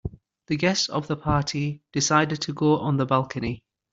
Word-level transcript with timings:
The 0.47 0.55
guests 0.57 0.89
of 0.89 1.05
the 1.05 1.15
party 1.15 1.83
decided 1.93 2.41
to 2.41 2.53
go 2.53 2.79
on 2.79 2.97
the 2.97 3.05
balcony. 3.05 3.61